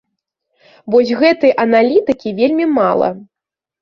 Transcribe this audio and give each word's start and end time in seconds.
Вось 0.93 1.11
гэтай 1.21 1.53
аналітыкі 1.65 2.35
вельмі 2.41 2.65
мала. 2.79 3.09